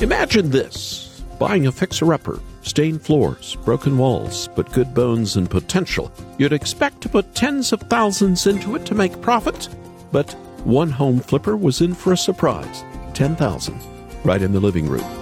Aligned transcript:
Imagine 0.00 0.48
this 0.48 1.22
buying 1.38 1.66
a 1.66 1.72
fixer 1.72 2.14
upper, 2.14 2.40
stained 2.62 3.02
floors, 3.02 3.56
broken 3.66 3.98
walls, 3.98 4.48
but 4.56 4.72
good 4.72 4.94
bones 4.94 5.36
and 5.36 5.50
potential. 5.50 6.10
You'd 6.38 6.54
expect 6.54 7.02
to 7.02 7.10
put 7.10 7.34
tens 7.34 7.70
of 7.74 7.82
thousands 7.82 8.46
into 8.46 8.76
it 8.76 8.86
to 8.86 8.94
make 8.94 9.20
profit, 9.20 9.68
but 10.10 10.32
one 10.64 10.88
home 10.88 11.20
flipper 11.20 11.54
was 11.54 11.82
in 11.82 11.92
for 11.92 12.14
a 12.14 12.16
surprise 12.16 12.82
10,000 13.12 13.78
right 14.24 14.40
in 14.40 14.52
the 14.52 14.60
living 14.60 14.88
room. 14.88 15.19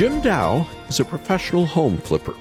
Jim 0.00 0.22
Dow 0.22 0.66
is 0.88 0.98
a 0.98 1.04
professional 1.04 1.66
home 1.66 1.98
flipper. 1.98 2.34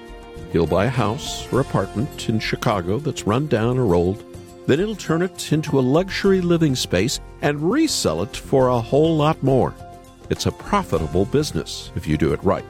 He'll 0.54 0.66
buy 0.66 0.86
a 0.86 0.90
house 0.90 1.46
or 1.52 1.60
apartment 1.60 2.30
in 2.30 2.40
Chicago 2.40 3.00
that's 3.00 3.28
run 3.28 3.48
down 3.48 3.78
or 3.78 3.96
old, 3.96 4.24
then 4.66 4.80
he'll 4.80 4.96
turn 4.96 5.22
it 5.22 5.52
into 5.52 5.78
a 5.78 5.82
luxury 5.82 6.40
living 6.40 6.74
space 6.74 7.20
and 7.42 7.70
resell 7.70 8.22
it 8.22 8.34
for 8.34 8.70
a 8.70 8.80
whole 8.80 9.18
lot 9.18 9.44
more. 9.44 9.76
It's 10.30 10.46
a 10.46 10.54
profitable 10.54 11.26
business 11.26 11.92
if 11.98 12.08
you 12.08 12.16
do 12.16 12.32
it 12.32 12.42
right. 12.46 12.64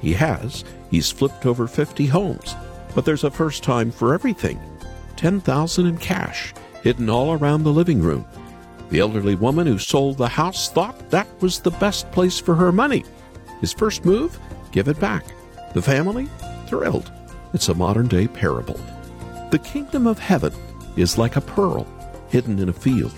He 0.00 0.12
has. 0.12 0.62
He's 0.88 1.10
flipped 1.10 1.44
over 1.44 1.66
50 1.66 2.06
homes. 2.06 2.54
But 2.94 3.04
there's 3.04 3.24
a 3.24 3.32
first 3.32 3.64
time 3.64 3.90
for 3.90 4.14
everything. 4.14 4.60
10,000 5.16 5.84
in 5.84 5.98
cash 5.98 6.54
hidden 6.84 7.10
all 7.10 7.32
around 7.32 7.64
the 7.64 7.72
living 7.72 8.00
room. 8.00 8.24
The 8.90 9.00
elderly 9.00 9.34
woman 9.34 9.66
who 9.66 9.80
sold 9.80 10.16
the 10.16 10.28
house 10.28 10.70
thought 10.70 11.10
that 11.10 11.26
was 11.42 11.58
the 11.58 11.72
best 11.72 12.08
place 12.12 12.38
for 12.38 12.54
her 12.54 12.70
money. 12.70 13.02
His 13.60 13.72
first 13.72 14.04
move? 14.04 14.38
Give 14.70 14.88
it 14.88 15.00
back. 15.00 15.24
The 15.74 15.82
family? 15.82 16.28
Thrilled. 16.66 17.10
It's 17.52 17.68
a 17.68 17.74
modern 17.74 18.06
day 18.06 18.28
parable. 18.28 18.78
The 19.50 19.58
kingdom 19.58 20.06
of 20.06 20.18
heaven 20.18 20.52
is 20.96 21.18
like 21.18 21.34
a 21.34 21.40
pearl 21.40 21.86
hidden 22.28 22.60
in 22.60 22.68
a 22.68 22.72
field. 22.72 23.14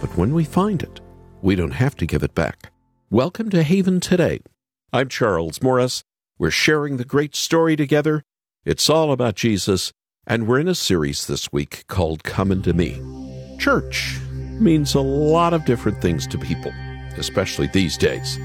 But 0.00 0.16
when 0.16 0.34
we 0.34 0.44
find 0.44 0.82
it, 0.82 1.00
we 1.40 1.56
don't 1.56 1.72
have 1.72 1.96
to 1.96 2.06
give 2.06 2.22
it 2.22 2.34
back. 2.34 2.70
Welcome 3.10 3.50
to 3.50 3.64
Haven 3.64 3.98
Today. 3.98 4.40
I'm 4.92 5.08
Charles 5.08 5.60
Morris. 5.62 6.04
We're 6.38 6.50
sharing 6.50 6.96
the 6.96 7.04
great 7.04 7.34
story 7.34 7.74
together. 7.74 8.22
It's 8.64 8.88
all 8.88 9.10
about 9.10 9.34
Jesus, 9.34 9.92
and 10.26 10.46
we're 10.46 10.60
in 10.60 10.68
a 10.68 10.76
series 10.76 11.26
this 11.26 11.52
week 11.52 11.84
called 11.88 12.22
Come 12.22 12.52
Unto 12.52 12.72
Me. 12.72 13.02
Church 13.58 14.18
means 14.60 14.94
a 14.94 15.00
lot 15.00 15.54
of 15.54 15.64
different 15.64 16.00
things 16.00 16.26
to 16.28 16.38
people, 16.38 16.72
especially 17.16 17.66
these 17.66 17.98
days. 17.98 18.38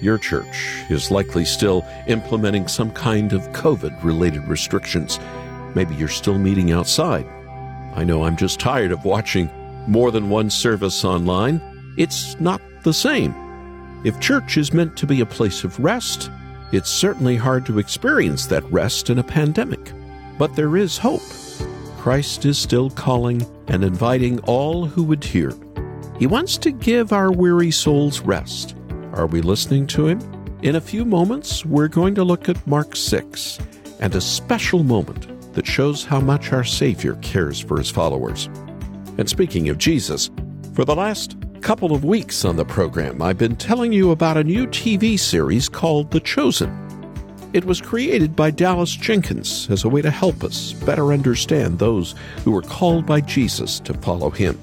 Your 0.00 0.18
church 0.18 0.84
is 0.90 1.10
likely 1.10 1.44
still 1.44 1.86
implementing 2.06 2.68
some 2.68 2.90
kind 2.92 3.32
of 3.32 3.48
COVID 3.52 4.02
related 4.02 4.46
restrictions. 4.48 5.18
Maybe 5.74 5.94
you're 5.94 6.08
still 6.08 6.38
meeting 6.38 6.72
outside. 6.72 7.26
I 7.94 8.04
know 8.04 8.24
I'm 8.24 8.36
just 8.36 8.60
tired 8.60 8.92
of 8.92 9.04
watching 9.04 9.48
more 9.86 10.10
than 10.10 10.30
one 10.30 10.50
service 10.50 11.04
online. 11.04 11.60
It's 11.96 12.38
not 12.40 12.60
the 12.82 12.92
same. 12.92 13.34
If 14.04 14.20
church 14.20 14.56
is 14.56 14.72
meant 14.72 14.96
to 14.98 15.06
be 15.06 15.20
a 15.20 15.26
place 15.26 15.64
of 15.64 15.78
rest, 15.78 16.30
it's 16.72 16.90
certainly 16.90 17.36
hard 17.36 17.64
to 17.66 17.78
experience 17.78 18.46
that 18.46 18.64
rest 18.70 19.10
in 19.10 19.18
a 19.18 19.24
pandemic. 19.24 19.92
But 20.38 20.56
there 20.56 20.76
is 20.76 20.98
hope. 20.98 21.22
Christ 21.98 22.44
is 22.44 22.58
still 22.58 22.90
calling 22.90 23.46
and 23.68 23.84
inviting 23.84 24.40
all 24.40 24.84
who 24.84 25.04
would 25.04 25.24
hear. 25.24 25.52
He 26.18 26.26
wants 26.26 26.58
to 26.58 26.70
give 26.70 27.12
our 27.12 27.32
weary 27.32 27.70
souls 27.70 28.20
rest. 28.20 28.76
Are 29.14 29.28
we 29.28 29.42
listening 29.42 29.86
to 29.88 30.08
him? 30.08 30.18
In 30.62 30.74
a 30.74 30.80
few 30.80 31.04
moments, 31.04 31.64
we're 31.64 31.86
going 31.86 32.16
to 32.16 32.24
look 32.24 32.48
at 32.48 32.66
Mark 32.66 32.96
6 32.96 33.60
and 34.00 34.12
a 34.12 34.20
special 34.20 34.82
moment 34.82 35.54
that 35.54 35.68
shows 35.68 36.04
how 36.04 36.18
much 36.18 36.52
our 36.52 36.64
Savior 36.64 37.14
cares 37.22 37.60
for 37.60 37.78
his 37.78 37.88
followers. 37.88 38.46
And 39.16 39.30
speaking 39.30 39.68
of 39.68 39.78
Jesus, 39.78 40.32
for 40.72 40.84
the 40.84 40.96
last 40.96 41.36
couple 41.60 41.94
of 41.94 42.04
weeks 42.04 42.44
on 42.44 42.56
the 42.56 42.64
program, 42.64 43.22
I've 43.22 43.38
been 43.38 43.54
telling 43.54 43.92
you 43.92 44.10
about 44.10 44.36
a 44.36 44.42
new 44.42 44.66
TV 44.66 45.16
series 45.16 45.68
called 45.68 46.10
The 46.10 46.18
Chosen. 46.18 46.76
It 47.52 47.66
was 47.66 47.80
created 47.80 48.34
by 48.34 48.50
Dallas 48.50 48.96
Jenkins 48.96 49.70
as 49.70 49.84
a 49.84 49.88
way 49.88 50.02
to 50.02 50.10
help 50.10 50.42
us 50.42 50.72
better 50.72 51.12
understand 51.12 51.78
those 51.78 52.16
who 52.42 52.50
were 52.50 52.62
called 52.62 53.06
by 53.06 53.20
Jesus 53.20 53.78
to 53.80 53.94
follow 53.94 54.30
him. 54.30 54.58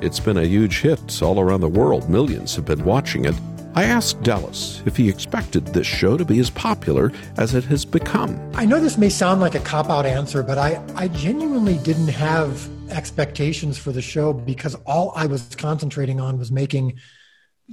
It's 0.00 0.20
been 0.20 0.38
a 0.38 0.44
huge 0.44 0.82
hit 0.82 1.20
all 1.20 1.40
around 1.40 1.62
the 1.62 1.68
world. 1.68 2.08
Millions 2.08 2.54
have 2.54 2.64
been 2.64 2.84
watching 2.84 3.24
it 3.24 3.34
I 3.74 3.84
asked 3.84 4.22
Dallas 4.22 4.82
if 4.84 4.98
he 4.98 5.08
expected 5.08 5.68
this 5.68 5.86
show 5.86 6.18
to 6.18 6.26
be 6.26 6.38
as 6.40 6.50
popular 6.50 7.10
as 7.38 7.54
it 7.54 7.64
has 7.64 7.86
become. 7.86 8.38
I 8.54 8.66
know 8.66 8.78
this 8.78 8.98
may 8.98 9.08
sound 9.08 9.40
like 9.40 9.54
a 9.54 9.60
cop 9.60 9.88
out 9.88 10.04
answer, 10.04 10.42
but 10.42 10.58
I, 10.58 10.82
I 10.94 11.08
genuinely 11.08 11.78
didn't 11.78 12.08
have 12.08 12.68
expectations 12.90 13.78
for 13.78 13.90
the 13.90 14.02
show 14.02 14.34
because 14.34 14.74
all 14.86 15.14
I 15.16 15.24
was 15.24 15.54
concentrating 15.56 16.20
on 16.20 16.38
was 16.38 16.52
making 16.52 16.98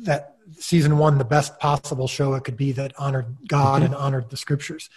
that 0.03 0.35
season 0.57 0.97
one 0.97 1.17
the 1.17 1.25
best 1.25 1.59
possible 1.59 2.07
show 2.07 2.33
it 2.35 2.45
could 2.45 2.55
be 2.55 2.71
that 2.71 2.93
honored 2.97 3.35
God 3.45 3.81
mm-hmm. 3.81 3.87
and 3.87 3.95
honored 3.95 4.29
the 4.29 4.37
scriptures. 4.37 4.89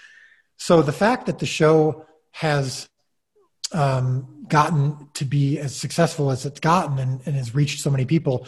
So 0.56 0.82
the 0.82 0.92
fact 0.92 1.26
that 1.26 1.40
the 1.40 1.46
show 1.46 2.06
has 2.30 2.88
um, 3.72 4.44
gotten 4.48 5.08
to 5.14 5.24
be 5.24 5.58
as 5.58 5.74
successful 5.74 6.30
as 6.30 6.46
it's 6.46 6.60
gotten 6.60 7.00
and, 7.00 7.20
and 7.26 7.34
has 7.34 7.56
reached 7.56 7.80
so 7.80 7.90
many 7.90 8.04
people 8.04 8.46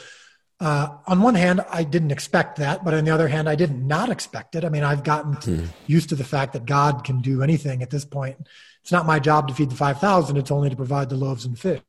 uh, 0.61 0.89
on 1.07 1.21
one 1.21 1.35
hand, 1.35 1.65
I 1.69 1.83
didn't 1.83 2.13
expect 2.13 2.59
that, 2.59 2.85
but 2.85 2.95
on 2.95 3.05
the 3.05 3.11
other 3.11 3.29
hand, 3.29 3.49
I 3.49 3.57
didn't 3.57 3.91
expect 4.11 4.55
it. 4.55 4.65
I 4.65 4.69
mean, 4.69 4.85
I've 4.85 5.03
gotten 5.03 5.35
hmm. 5.35 5.65
used 5.87 6.11
to 6.11 6.15
the 6.15 6.25
fact 6.25 6.53
that 6.53 6.65
God 6.65 7.05
can 7.05 7.21
do 7.21 7.43
anything 7.43 7.83
at 7.83 7.91
this 7.91 8.05
point. 8.05 8.37
It's 8.83 8.93
not 8.93 9.07
my 9.07 9.19
job 9.19 9.49
to 9.49 9.55
feed 9.55 9.71
the 9.71 9.77
five 9.77 9.99
thousand; 9.99 10.37
it's 10.37 10.51
only 10.51 10.71
to 10.71 10.77
provide 10.77 11.09
the 11.09 11.17
loaves 11.17 11.45
and 11.45 11.59
fish. 11.59 11.83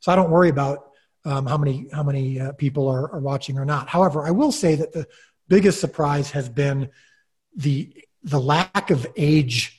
So 0.00 0.12
I 0.12 0.16
don't 0.16 0.30
worry 0.30 0.48
about 0.48 0.90
um, 1.24 1.46
how 1.46 1.58
many 1.58 1.88
how 1.92 2.02
many 2.02 2.40
uh, 2.40 2.52
people 2.52 2.88
are, 2.88 3.12
are 3.12 3.20
watching 3.20 3.58
or 3.58 3.64
not. 3.64 3.88
However, 3.88 4.24
I 4.24 4.30
will 4.30 4.52
say 4.52 4.76
that 4.76 4.92
the 4.92 5.06
biggest 5.48 5.80
surprise 5.80 6.30
has 6.30 6.48
been 6.48 6.90
the 7.54 7.92
the 8.22 8.40
lack 8.40 8.90
of 8.90 9.06
age 9.16 9.76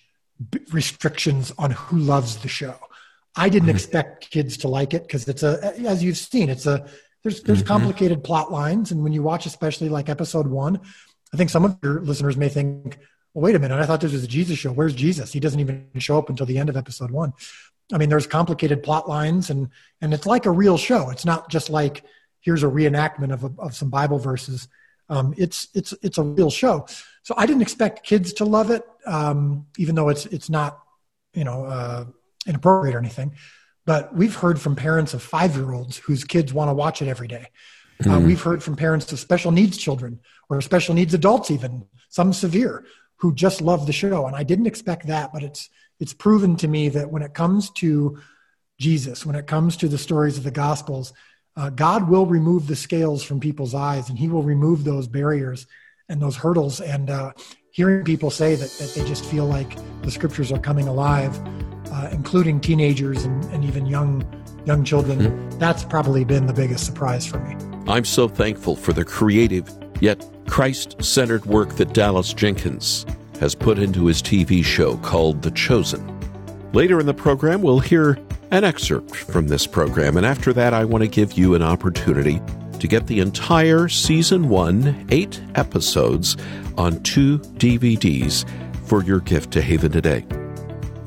restrictions 0.72 1.52
on 1.58 1.72
who 1.72 1.98
loves 1.98 2.38
the 2.38 2.48
show. 2.48 2.78
I 3.36 3.50
didn't 3.50 3.68
mm-hmm. 3.70 3.76
expect 3.76 4.32
kids 4.32 4.58
to 4.58 4.68
like 4.68 4.94
it 4.94 5.04
because 5.04 5.28
it's 5.28 5.44
a, 5.44 5.76
as 5.86 6.04
you've 6.04 6.18
seen, 6.18 6.50
it's 6.50 6.66
a 6.66 6.88
there's 7.28 7.44
there's 7.44 7.60
mm-hmm. 7.60 7.68
complicated 7.68 8.24
plot 8.24 8.54
lines, 8.54 8.92
and 8.92 9.04
when 9.04 9.12
you 9.12 9.22
watch, 9.22 9.46
especially 9.46 9.90
like 9.90 10.08
episode 10.08 10.48
one, 10.48 10.80
I 11.34 11.38
think 11.38 11.50
some 11.50 11.66
of 11.66 11.78
your 11.84 12.00
listeners 12.00 12.38
may 12.38 12.48
think, 12.48 13.00
"Well, 13.34 13.44
wait 13.44 13.56
a 13.56 13.60
minute, 13.60 13.78
I 13.80 13.86
thought 13.86 14.00
this 14.00 14.14
was 14.14 14.24
a 14.24 14.28
Jesus 14.28 14.58
show. 14.58 14.72
Where's 14.72 14.96
Jesus? 14.96 15.34
He 15.34 15.42
doesn't 15.42 15.60
even 15.60 15.90
show 15.98 16.18
up 16.18 16.30
until 16.30 16.46
the 16.46 16.58
end 16.58 16.70
of 16.70 16.78
episode 16.78 17.12
one." 17.12 17.34
I 17.92 17.98
mean, 17.98 18.08
there's 18.08 18.28
complicated 18.28 18.82
plot 18.82 19.10
lines, 19.10 19.50
and 19.50 19.70
and 20.00 20.14
it's 20.14 20.26
like 20.26 20.46
a 20.46 20.52
real 20.52 20.78
show. 20.78 21.10
It's 21.10 21.26
not 21.26 21.50
just 21.50 21.70
like 21.70 22.04
here's 22.40 22.64
a 22.64 22.68
reenactment 22.68 23.34
of 23.34 23.44
a, 23.44 23.52
of 23.60 23.76
some 23.76 23.90
Bible 23.90 24.20
verses. 24.20 24.70
Um, 25.10 25.34
it's 25.38 25.68
it's 25.74 25.94
it's 26.02 26.18
a 26.18 26.24
real 26.24 26.50
show. 26.50 26.86
So 27.24 27.34
I 27.38 27.46
didn't 27.46 27.62
expect 27.62 28.06
kids 28.06 28.32
to 28.34 28.46
love 28.46 28.72
it, 28.72 28.84
um, 29.06 29.68
even 29.78 29.96
though 29.96 30.08
it's 30.08 30.26
it's 30.28 30.50
not 30.50 30.80
you 31.34 31.44
know 31.44 31.66
uh, 31.66 32.06
inappropriate 32.46 32.96
or 32.96 33.00
anything. 33.00 33.36
But 33.88 34.14
we've 34.14 34.36
heard 34.36 34.60
from 34.60 34.76
parents 34.76 35.14
of 35.14 35.24
five 35.24 35.56
year 35.56 35.72
olds 35.72 35.98
whose 35.98 36.26
kids 36.26 36.54
want 36.54 36.70
to 36.70 36.74
watch 36.74 37.02
it 37.02 37.08
every 37.08 37.30
day. 37.30 37.48
Mm. 38.04 38.12
Uh, 38.12 38.20
hmm. 38.20 38.26
we've 38.28 38.42
heard 38.42 38.62
from 38.62 38.76
parents 38.76 39.12
of 39.12 39.20
special 39.20 39.52
needs 39.52 39.78
children 39.78 40.20
or 40.50 40.62
special 40.62 40.94
needs 40.94 41.14
adults, 41.16 41.50
even 41.50 41.86
some 42.10 42.34
severe, 42.34 42.86
who 43.16 43.34
just 43.34 43.62
love 43.62 43.88
the 43.88 43.94
show. 43.94 44.28
And 44.28 44.36
I 44.36 44.44
didn't 44.44 44.68
expect 44.68 45.08
that, 45.08 45.32
but 45.34 45.42
it's 45.42 45.70
it's 46.00 46.14
proven 46.14 46.58
to 46.58 46.68
me 46.68 46.90
that 46.90 47.10
when 47.10 47.24
it 47.24 47.34
comes 47.34 47.72
to 47.72 48.20
Jesus, 48.78 49.26
when 49.26 49.36
it 49.36 49.48
comes 49.48 49.78
to 49.78 49.88
the 49.88 49.98
stories 49.98 50.38
of 50.38 50.44
the 50.44 50.52
Gospels, 50.52 51.14
uh, 51.56 51.72
God 51.72 52.08
will 52.08 52.28
remove 52.28 52.68
the 52.68 52.76
scales 52.76 53.24
from 53.24 53.40
people's 53.40 53.74
eyes, 53.74 54.10
and 54.10 54.20
He 54.20 54.28
will 54.28 54.44
remove 54.44 54.84
those 54.84 55.08
barriers 55.08 55.66
and 56.10 56.22
those 56.22 56.36
hurdles. 56.36 56.82
And 56.82 57.10
uh, 57.10 57.32
hearing 57.72 58.04
people 58.04 58.32
say 58.32 58.56
that 58.56 58.70
that 58.70 58.94
they 58.94 59.08
just 59.08 59.24
feel 59.26 59.46
like 59.46 59.78
the 60.02 60.12
Scriptures 60.12 60.52
are 60.52 60.60
coming 60.60 60.90
alive 60.90 61.40
uh, 61.98 62.10
including 62.12 62.60
teenagers 62.60 63.26
and, 63.26 63.44
and, 63.46 63.66
even 63.66 63.86
young 63.86 64.24
young 64.66 64.84
children. 64.84 65.20
Mm-hmm. 65.20 65.60
That's 65.60 65.84
probably 65.84 66.24
been 66.24 66.46
the 66.46 66.54
biggest 66.54 66.86
surprise 66.86 67.26
for 67.26 67.40
me. 67.40 67.56
I'm 67.88 68.06
so 68.06 68.28
thankful 68.28 68.76
for 68.76 68.94
the 68.94 69.06
creative 69.06 69.70
yet 70.02 70.24
Christ-centered 70.48 71.46
work 71.46 71.76
that 71.76 71.94
Dallas 71.94 72.34
Jenkins 72.34 73.06
has 73.40 73.56
put 73.56 73.80
into 73.80 74.06
his 74.06 74.22
TV 74.22 74.64
show 74.64 74.98
called 74.98 75.42
The 75.42 75.52
Chosen. 75.52 76.04
Later 76.74 77.00
in 77.00 77.06
the 77.06 77.14
program, 77.14 77.62
we'll 77.62 77.80
hear 77.80 78.20
an 78.52 78.64
excerpt 78.64 79.16
from 79.16 79.48
this 79.48 79.66
program, 79.66 80.18
and 80.18 80.26
after 80.26 80.54
that, 80.54 80.74
I 80.74 80.86
want 80.86 81.04
to 81.04 81.08
give 81.08 81.34
you 81.34 81.56
an 81.56 81.64
opportunity 81.64 82.42
to 82.80 82.88
get 82.88 83.08
the 83.08 83.20
entire 83.20 83.88
season 83.88 84.50
one, 84.50 85.08
eight 85.10 85.42
episodes, 85.56 86.38
on 86.78 87.02
two 87.04 87.40
DVDs 87.40 88.48
for 88.86 89.04
your 89.04 89.20
gift 89.22 89.52
to 89.52 89.62
Haven 89.62 89.92
Today. 89.92 90.26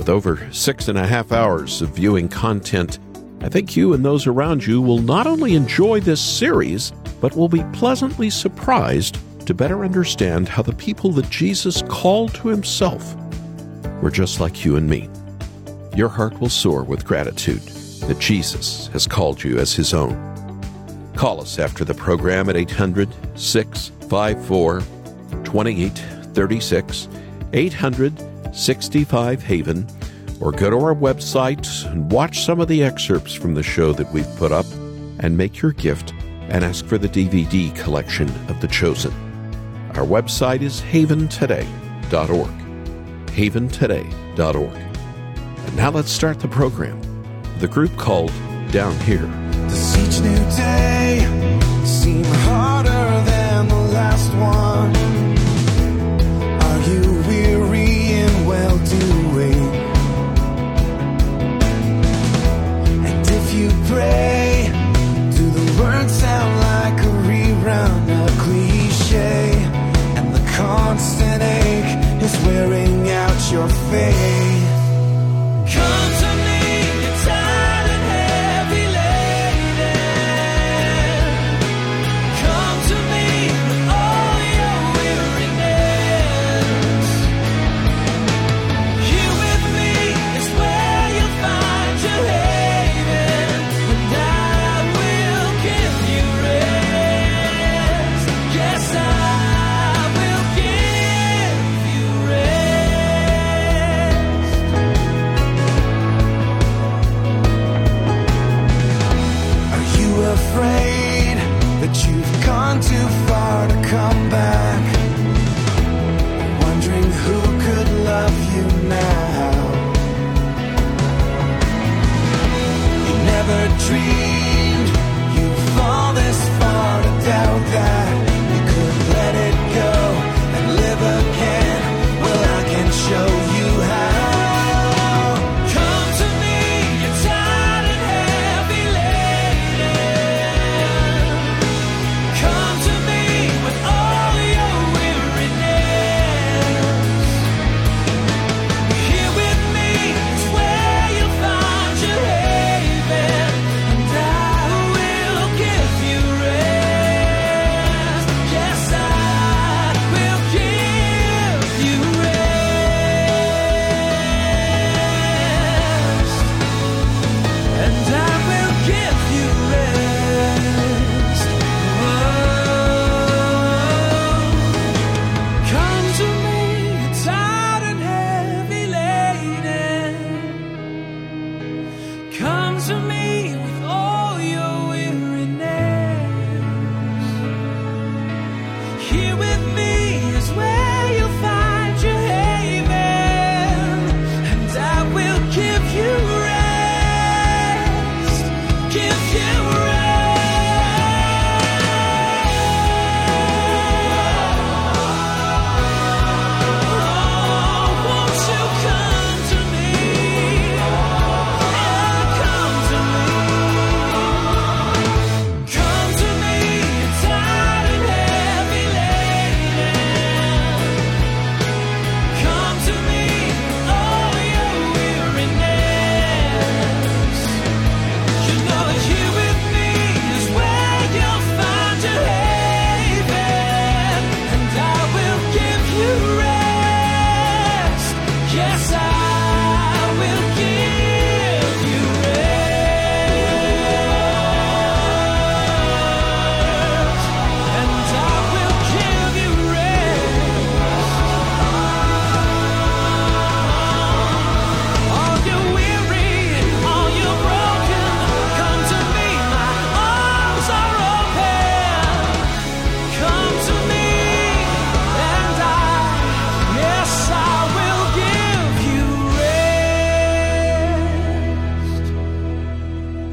With 0.00 0.08
over 0.08 0.50
six 0.50 0.88
and 0.88 0.97
a 0.97 1.06
half 1.06 1.31
hours 1.31 1.82
of 1.82 1.91
viewing 1.91 2.31
content, 2.31 2.99
I 3.43 3.50
think 3.50 3.76
you 3.76 3.93
and 3.93 4.02
those 4.02 4.26
around 4.26 4.64
you 4.64 4.81
will 4.81 5.02
not 5.02 5.26
only 5.26 5.55
enjoy 5.55 6.00
this 6.00 6.23
series, 6.23 6.91
but 7.20 7.37
will 7.37 7.50
be 7.50 7.62
pleasantly 7.75 8.31
surprised 8.31 9.19
to 9.47 9.52
better 9.52 9.85
understand 9.85 10.49
how 10.49 10.62
the 10.62 10.73
people 10.73 11.11
that 11.12 11.29
Jesus 11.29 11.82
called 11.82 12.35
to 12.37 12.49
himself 12.49 13.14
were 14.00 14.11
just 14.11 14.41
like 14.41 14.64
you 14.64 14.76
and 14.76 14.88
me. 14.88 15.11
Your 15.94 16.08
heart 16.08 16.41
will 16.41 16.49
soar 16.49 16.82
with 16.82 17.05
gratitude 17.05 17.61
that 18.08 18.19
Jesus 18.19 18.87
has 18.94 19.06
called 19.06 19.44
you 19.44 19.58
as 19.58 19.75
his 19.75 19.93
own. 19.93 20.17
Call 21.14 21.43
us 21.43 21.58
after 21.58 21.85
the 21.85 21.93
program 21.93 22.49
at 22.49 22.56
800 22.56 23.11
654 23.38 24.81
2836, 25.44 27.08
800 27.52 28.30
65 28.52 29.43
Haven, 29.43 29.87
or 30.41 30.52
go 30.52 30.70
to 30.70 30.76
our 30.76 30.94
website 30.94 31.87
and 31.91 32.11
watch 32.11 32.44
some 32.44 32.61
of 32.61 32.69
the 32.69 32.82
excerpts 32.82 33.35
from 33.35 33.55
the 33.55 33.62
show 33.62 33.93
that 33.93 34.11
we've 34.12 34.37
put 34.37 34.52
up 34.52 34.67
and 35.19 35.37
make 35.37 35.61
your 35.61 35.73
gift 35.73 36.12
and 36.49 36.64
ask 36.64 36.85
for 36.87 36.99
the 36.99 37.08
DVD 37.08 37.75
collection 37.76 38.29
of 38.49 38.61
The 38.61 38.69
Chosen. 38.69 39.12
Our 39.94 40.05
website 40.05 40.62
is 40.62 40.81
haventoday.org. 40.81 42.50
Haventoday.org. 43.29 44.76
And 45.67 45.76
now 45.76 45.91
let's 45.91 46.11
start 46.11 46.41
the 46.41 46.49
program. 46.49 47.00
The 47.58 47.69
group 47.69 47.97
called 47.97 48.31
Downhere. 48.70 49.29
The 66.31 66.60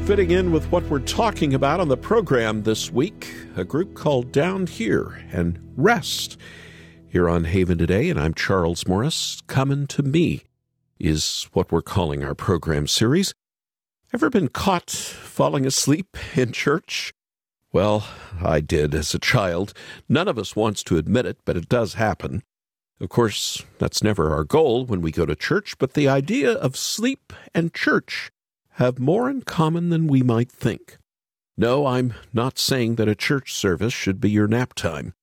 Fitting 0.08 0.30
in 0.30 0.52
with 0.52 0.72
what 0.72 0.84
we're 0.84 1.00
talking 1.00 1.52
about 1.52 1.80
on 1.80 1.88
the 1.88 1.96
program 1.98 2.62
this 2.62 2.90
week, 2.90 3.30
a 3.58 3.62
group 3.62 3.92
called 3.92 4.32
Downhere 4.32 5.22
and 5.34 5.58
Rest. 5.76 6.38
Here 7.10 7.28
on 7.28 7.44
Haven 7.44 7.76
today, 7.76 8.08
and 8.08 8.18
I'm 8.18 8.32
Charles 8.32 8.88
Morris. 8.88 9.42
Coming 9.48 9.86
to 9.88 10.02
Me 10.02 10.44
is 10.98 11.46
what 11.52 11.70
we're 11.70 11.82
calling 11.82 12.24
our 12.24 12.34
program 12.34 12.86
series. 12.86 13.34
Ever 14.14 14.30
been 14.30 14.48
caught 14.48 14.88
falling 14.88 15.66
asleep 15.66 16.16
in 16.34 16.52
church? 16.52 17.12
Well, 17.70 18.08
I 18.42 18.60
did 18.60 18.94
as 18.94 19.12
a 19.12 19.18
child. 19.18 19.74
None 20.08 20.26
of 20.26 20.38
us 20.38 20.56
wants 20.56 20.82
to 20.84 20.96
admit 20.96 21.26
it, 21.26 21.36
but 21.44 21.58
it 21.58 21.68
does 21.68 21.94
happen. 21.94 22.42
Of 22.98 23.10
course, 23.10 23.62
that's 23.76 24.02
never 24.02 24.32
our 24.32 24.44
goal 24.44 24.86
when 24.86 25.02
we 25.02 25.10
go 25.10 25.26
to 25.26 25.36
church, 25.36 25.76
but 25.76 25.92
the 25.92 26.08
idea 26.08 26.50
of 26.50 26.76
sleep 26.76 27.34
and 27.54 27.74
church 27.74 28.30
have 28.78 29.00
more 29.00 29.28
in 29.28 29.42
common 29.42 29.88
than 29.88 30.06
we 30.06 30.22
might 30.22 30.52
think. 30.52 30.98
No, 31.56 31.84
I'm 31.84 32.14
not 32.32 32.60
saying 32.60 32.94
that 32.94 33.08
a 33.08 33.16
church 33.16 33.52
service 33.52 33.92
should 33.92 34.20
be 34.20 34.30
your 34.30 34.46
nap 34.46 34.72
time, 34.72 35.14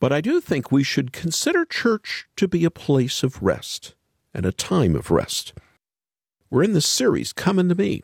but 0.00 0.10
I 0.10 0.22
do 0.22 0.40
think 0.40 0.72
we 0.72 0.82
should 0.82 1.12
consider 1.12 1.66
church 1.66 2.24
to 2.36 2.48
be 2.48 2.64
a 2.64 2.70
place 2.70 3.22
of 3.22 3.42
rest, 3.42 3.94
and 4.32 4.46
a 4.46 4.52
time 4.52 4.96
of 4.96 5.10
rest. 5.10 5.52
We're 6.48 6.62
in 6.62 6.72
this 6.72 6.86
series, 6.86 7.34
Come 7.34 7.58
Unto 7.58 7.74
Me, 7.74 8.02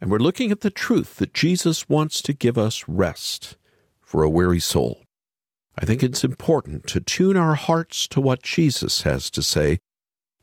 and 0.00 0.10
we're 0.10 0.16
looking 0.16 0.50
at 0.50 0.62
the 0.62 0.70
truth 0.70 1.16
that 1.16 1.34
Jesus 1.34 1.90
wants 1.90 2.22
to 2.22 2.32
give 2.32 2.56
us 2.56 2.88
rest 2.88 3.58
for 4.00 4.22
a 4.22 4.30
weary 4.30 4.60
soul. 4.60 5.02
I 5.78 5.84
think 5.84 6.02
it's 6.02 6.24
important 6.24 6.86
to 6.86 7.00
tune 7.00 7.36
our 7.36 7.56
hearts 7.56 8.08
to 8.08 8.22
what 8.22 8.42
Jesus 8.42 9.02
has 9.02 9.28
to 9.32 9.42
say 9.42 9.80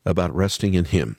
about 0.05 0.35
resting 0.35 0.75
in 0.75 0.85
Him. 0.85 1.17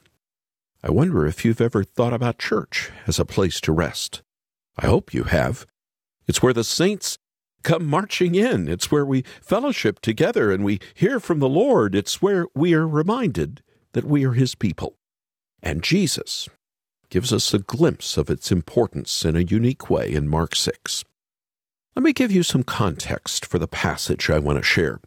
I 0.84 0.90
wonder 0.90 1.26
if 1.26 1.44
you've 1.44 1.60
ever 1.60 1.84
thought 1.84 2.12
about 2.12 2.38
church 2.38 2.90
as 3.06 3.20
a 3.20 3.24
place 3.24 3.60
to 3.60 3.72
rest. 3.72 4.22
I 4.76 4.86
hope 4.86 5.14
you 5.14 5.24
have. 5.24 5.64
It's 6.26 6.42
where 6.42 6.52
the 6.52 6.64
saints 6.64 7.18
come 7.62 7.86
marching 7.86 8.34
in. 8.34 8.66
It's 8.66 8.90
where 8.90 9.06
we 9.06 9.22
fellowship 9.40 10.00
together 10.00 10.50
and 10.50 10.64
we 10.64 10.80
hear 10.94 11.20
from 11.20 11.38
the 11.38 11.48
Lord. 11.48 11.94
It's 11.94 12.20
where 12.20 12.46
we 12.54 12.74
are 12.74 12.88
reminded 12.88 13.62
that 13.92 14.04
we 14.04 14.24
are 14.24 14.32
His 14.32 14.56
people. 14.56 14.96
And 15.62 15.84
Jesus 15.84 16.48
gives 17.10 17.32
us 17.32 17.54
a 17.54 17.60
glimpse 17.60 18.16
of 18.16 18.28
its 18.28 18.50
importance 18.50 19.24
in 19.24 19.36
a 19.36 19.40
unique 19.40 19.88
way 19.88 20.10
in 20.12 20.26
Mark 20.26 20.56
6. 20.56 21.04
Let 21.94 22.02
me 22.02 22.12
give 22.12 22.32
you 22.32 22.42
some 22.42 22.64
context 22.64 23.46
for 23.46 23.60
the 23.60 23.68
passage 23.68 24.30
I 24.30 24.40
want 24.40 24.58
to 24.58 24.64
share. 24.64 25.00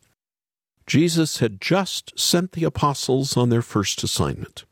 Jesus 0.88 1.39
had 1.39 1.60
just 1.60 2.17
sent 2.17 2.53
the 2.53 2.63
apostles 2.63 3.36
on 3.36 3.50
their 3.50 3.63
first 3.63 4.03
assignment. 4.03 4.63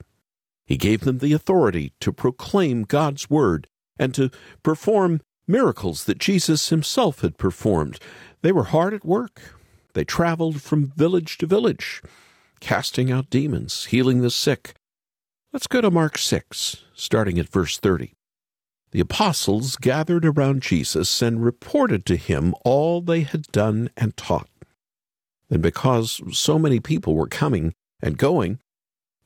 He 0.66 0.78
gave 0.78 1.02
them 1.02 1.20
the 1.20 1.34
authority 1.34 1.94
to 2.00 2.14
proclaim 2.14 2.84
God's 2.84 3.30
word 3.30 3.68
and 3.98 4.14
to 4.16 4.32
perform 4.64 5.22
miracles 5.48 6.06
that 6.06 6.20
Jesus 6.20 6.70
himself 6.70 7.22
had 7.22 7.38
performed. 7.38 8.00
They 8.42 8.52
were 8.52 8.66
hard 8.66 8.94
at 8.94 9.06
work. 9.06 9.42
They 9.94 10.04
traveled 10.04 10.62
from 10.62 10.88
village 10.96 11.38
to 11.40 11.46
village, 11.46 12.02
casting 12.60 13.12
out 13.12 13.30
demons, 13.30 13.86
healing 13.86 14.22
the 14.22 14.32
sick. 14.32 14.74
Let's 15.52 15.68
go 15.68 15.82
to 15.82 15.92
Mark 15.92 16.18
6, 16.18 16.84
starting 16.96 17.38
at 17.38 17.50
verse 17.50 17.78
30. 17.78 18.14
The 18.92 19.00
apostles 19.00 19.76
gathered 19.76 20.26
around 20.26 20.62
Jesus 20.62 21.22
and 21.22 21.44
reported 21.44 22.06
to 22.06 22.16
him 22.16 22.56
all 22.64 23.02
they 23.02 23.22
had 23.22 23.44
done 23.52 23.90
and 23.98 24.16
taught. 24.16 24.50
And 25.50 25.62
because 25.62 26.22
so 26.32 26.58
many 26.58 26.80
people 26.80 27.16
were 27.16 27.28
coming 27.28 27.74
and 28.02 28.18
going 28.18 28.60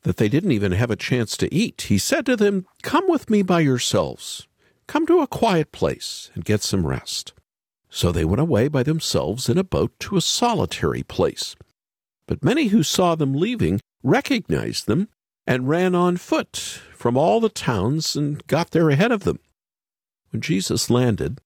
that 0.08 0.18
they 0.18 0.30
didn't 0.30 0.52
even 0.52 0.72
have 0.72 0.90
a 0.92 0.96
chance 0.96 1.38
to 1.38 1.54
eat, 1.54 1.84
he 1.84 1.98
said 1.98 2.26
to 2.26 2.36
them, 2.36 2.66
Come 2.82 3.08
with 3.08 3.30
me 3.30 3.42
by 3.42 3.60
yourselves 3.60 4.48
Come 4.88 5.06
to 5.08 5.20
a 5.20 5.28
quiet 5.28 5.74
place 5.74 6.32
and 6.34 6.46
get 6.46 6.64
some 6.64 6.88
rest. 6.88 7.34
So 7.90 8.12
they 8.12 8.24
went 8.24 8.40
away 8.42 8.70
by 8.70 8.84
themselves 8.84 9.50
in 9.50 9.58
a 9.58 9.64
boat 9.64 9.92
to 10.00 10.16
a 10.16 10.22
solitary 10.22 11.04
place. 11.04 11.56
But 12.26 12.44
many 12.44 12.68
who 12.68 12.84
saw 12.84 13.16
them 13.16 13.34
leaving 13.34 13.82
recognized 14.02 14.88
them 14.88 15.10
and 15.46 15.68
ran 15.68 15.94
on 15.94 16.18
foot 16.18 16.58
from 16.96 17.18
all 17.18 17.40
the 17.40 17.50
towns 17.50 18.16
and 18.16 18.46
got 18.48 18.72
there 18.72 18.90
ahead 18.90 19.12
of 19.12 19.24
them. 19.24 19.40
When 20.32 20.42
Jesus 20.42 20.90
landed 20.90 21.40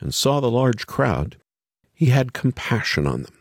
and 0.00 0.14
saw 0.14 0.40
the 0.40 0.50
large 0.50 0.86
crowd, 0.86 1.36
he 1.94 2.06
had 2.06 2.32
compassion 2.32 3.06
on 3.06 3.22
them, 3.22 3.38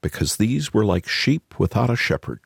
because 0.00 0.36
these 0.36 0.74
were 0.74 0.84
like 0.84 1.06
sheep 1.06 1.58
without 1.58 1.90
a 1.90 1.96
shepherd. 1.96 2.40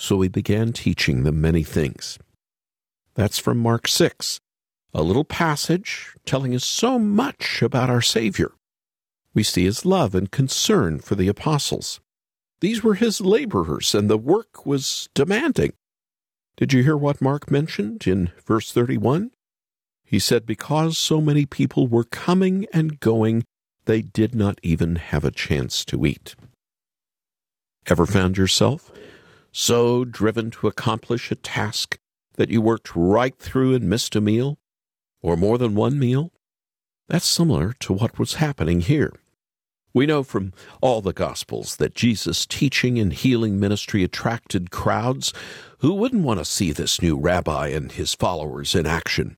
So 0.00 0.20
he 0.20 0.28
began 0.28 0.72
teaching 0.72 1.24
them 1.24 1.40
many 1.40 1.64
things. 1.64 2.20
That's 3.14 3.40
from 3.40 3.58
Mark 3.58 3.88
6, 3.88 4.38
a 4.94 5.02
little 5.02 5.24
passage 5.24 6.14
telling 6.24 6.54
us 6.54 6.64
so 6.64 7.00
much 7.00 7.62
about 7.62 7.90
our 7.90 8.00
Savior. 8.00 8.52
We 9.34 9.42
see 9.42 9.64
his 9.64 9.84
love 9.84 10.14
and 10.14 10.30
concern 10.30 11.00
for 11.00 11.16
the 11.16 11.26
apostles. 11.26 11.98
These 12.60 12.84
were 12.84 12.94
his 12.94 13.20
laborers, 13.20 13.92
and 13.92 14.08
the 14.08 14.16
work 14.16 14.64
was 14.64 15.08
demanding. 15.14 15.72
Did 16.56 16.72
you 16.72 16.84
hear 16.84 16.96
what 16.96 17.20
Mark 17.20 17.50
mentioned 17.50 18.06
in 18.06 18.30
verse 18.46 18.70
31? 18.70 19.32
He 20.04 20.20
said, 20.20 20.46
Because 20.46 20.96
so 20.96 21.20
many 21.20 21.44
people 21.44 21.88
were 21.88 22.04
coming 22.04 22.68
and 22.72 23.00
going, 23.00 23.42
they 23.86 24.02
did 24.02 24.32
not 24.32 24.60
even 24.62 24.94
have 24.94 25.24
a 25.24 25.32
chance 25.32 25.84
to 25.86 26.06
eat. 26.06 26.36
Ever 27.88 28.06
found 28.06 28.36
yourself 28.36 28.92
so 29.58 30.04
driven 30.04 30.50
to 30.52 30.68
accomplish 30.68 31.30
a 31.30 31.34
task 31.34 31.98
that 32.36 32.48
you 32.48 32.62
worked 32.62 32.94
right 32.94 33.36
through 33.38 33.74
and 33.74 33.90
missed 33.90 34.14
a 34.14 34.20
meal? 34.20 34.58
or 35.20 35.36
more 35.36 35.58
than 35.58 35.74
one 35.74 35.98
meal? 35.98 36.32
That's 37.08 37.26
similar 37.26 37.72
to 37.80 37.92
what 37.92 38.18
was 38.18 38.34
happening 38.34 38.80
here. 38.80 39.12
We 39.94 40.06
know 40.06 40.22
from 40.22 40.52
all 40.80 41.00
the 41.00 41.12
Gospels 41.12 41.76
that 41.76 41.94
Jesus' 41.94 42.46
teaching 42.46 42.98
and 42.98 43.12
healing 43.12 43.58
ministry 43.58 44.04
attracted 44.04 44.70
crowds 44.70 45.32
who 45.78 45.94
wouldn't 45.94 46.24
want 46.24 46.38
to 46.38 46.44
see 46.44 46.70
this 46.72 47.00
new 47.00 47.18
rabbi 47.18 47.68
and 47.68 47.90
his 47.90 48.14
followers 48.14 48.74
in 48.74 48.86
action. 48.86 49.36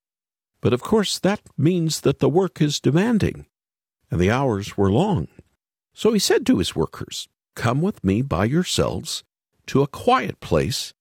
But 0.60 0.72
of 0.72 0.82
course, 0.82 1.18
that 1.20 1.40
means 1.56 2.02
that 2.02 2.18
the 2.18 2.28
work 2.28 2.60
is 2.60 2.80
demanding, 2.80 3.46
and 4.10 4.20
the 4.20 4.30
hours 4.30 4.76
were 4.76 4.90
long. 4.90 5.28
So 5.94 6.12
he 6.12 6.18
said 6.18 6.44
to 6.46 6.58
his 6.58 6.76
workers, 6.76 7.28
Come 7.54 7.80
with 7.80 8.04
me 8.04 8.20
by 8.20 8.44
yourselves 8.44 9.24
to 9.70 9.82
a 9.82 9.88
quiet 9.88 10.40
place 10.40 10.94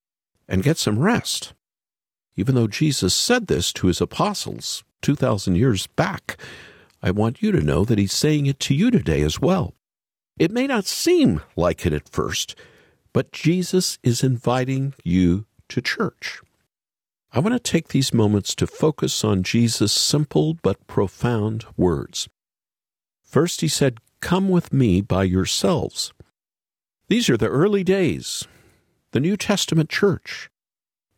and 0.47 0.63
get 0.63 0.77
some 0.77 0.97
rest 0.97 1.53
even 2.39 2.55
though 2.55 2.67
Jesus 2.67 3.13
said 3.13 3.47
this 3.47 3.73
to 3.73 3.87
his 3.87 3.99
apostles 3.99 4.85
2,000 5.01 5.55
years 5.55 5.87
back. 5.87 6.37
I 7.03 7.11
want 7.11 7.41
you 7.41 7.51
to 7.51 7.59
know 7.59 7.83
that 7.83 7.97
he's 7.97 8.13
saying 8.13 8.45
it 8.45 8.61
to 8.61 8.73
you 8.73 8.89
today 8.89 9.23
as 9.23 9.41
well. 9.41 9.73
It 10.37 10.49
may 10.49 10.65
not 10.65 10.85
seem 10.85 11.41
like 11.57 11.85
it 11.85 11.91
at 11.91 12.07
first, 12.07 12.55
but 13.11 13.33
Jesus 13.33 13.99
is 14.03 14.23
inviting 14.23 14.93
you 15.03 15.47
to 15.67 15.81
church. 15.81 16.39
I 17.33 17.39
want 17.39 17.55
to 17.55 17.59
take 17.59 17.89
these 17.89 18.13
moments 18.13 18.55
to 18.55 18.65
focus 18.65 19.25
on 19.25 19.43
Jesus' 19.43 19.91
simple 19.91 20.53
but 20.63 20.87
profound 20.87 21.65
words. 21.75 22.29
First, 23.21 23.59
he 23.59 23.67
said, 23.67 23.97
Come 24.21 24.47
with 24.47 24.71
me 24.71 25.01
by 25.01 25.25
yourselves. 25.25 26.13
These 27.09 27.29
are 27.29 27.37
the 27.37 27.49
early 27.49 27.83
days, 27.83 28.47
the 29.11 29.19
New 29.19 29.37
Testament 29.37 29.89
church. 29.89 30.49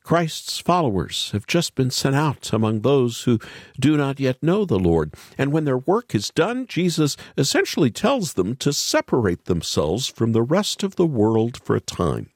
Christ's 0.03 0.60
followers 0.60 1.29
have 1.31 1.45
just 1.45 1.75
been 1.75 1.91
sent 1.91 2.15
out 2.15 2.51
among 2.51 2.81
those 2.81 3.24
who 3.24 3.39
do 3.79 3.95
not 3.95 4.19
yet 4.19 4.41
know 4.41 4.65
the 4.65 4.79
Lord. 4.79 5.13
And 5.38 5.51
when 5.51 5.65
their 5.65 5.77
work 5.77 6.15
is 6.15 6.31
done, 6.31 6.65
Jesus 6.65 7.15
essentially 7.38 7.91
tells 7.91 8.33
them 8.33 8.55
to 8.57 8.74
separate 8.74 9.45
themselves 9.45 10.07
from 10.07 10.31
the 10.31 10.41
rest 10.41 10.81
of 10.83 10.95
the 10.95 11.05
world 11.05 11.62
for 11.63 11.75
a 11.75 11.81
time. 11.81 12.31